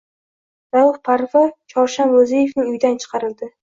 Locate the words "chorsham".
1.75-2.13